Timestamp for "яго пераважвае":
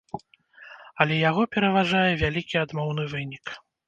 1.29-2.01